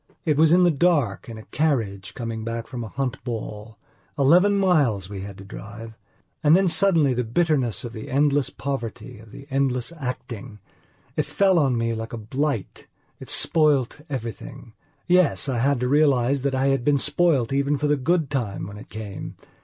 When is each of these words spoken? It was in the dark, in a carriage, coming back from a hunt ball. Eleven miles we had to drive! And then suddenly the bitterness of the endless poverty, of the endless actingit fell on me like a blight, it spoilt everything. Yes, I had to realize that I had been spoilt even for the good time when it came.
It 0.25 0.35
was 0.35 0.51
in 0.51 0.63
the 0.63 0.71
dark, 0.71 1.29
in 1.29 1.37
a 1.37 1.43
carriage, 1.45 2.15
coming 2.15 2.43
back 2.43 2.65
from 2.65 2.83
a 2.83 2.87
hunt 2.87 3.23
ball. 3.23 3.77
Eleven 4.17 4.57
miles 4.57 5.09
we 5.11 5.19
had 5.21 5.37
to 5.37 5.43
drive! 5.45 5.95
And 6.43 6.55
then 6.57 6.67
suddenly 6.67 7.13
the 7.13 7.23
bitterness 7.23 7.83
of 7.85 7.93
the 7.93 8.09
endless 8.09 8.49
poverty, 8.49 9.19
of 9.19 9.31
the 9.31 9.45
endless 9.51 9.91
actingit 9.91 10.57
fell 11.21 11.59
on 11.59 11.77
me 11.77 11.93
like 11.93 12.13
a 12.13 12.17
blight, 12.17 12.87
it 13.19 13.29
spoilt 13.29 14.01
everything. 14.09 14.73
Yes, 15.05 15.47
I 15.47 15.59
had 15.59 15.79
to 15.81 15.87
realize 15.87 16.41
that 16.41 16.55
I 16.55 16.69
had 16.69 16.83
been 16.83 16.97
spoilt 16.97 17.53
even 17.53 17.77
for 17.77 17.85
the 17.85 17.95
good 17.95 18.31
time 18.31 18.65
when 18.65 18.77
it 18.77 18.89
came. 18.89 19.35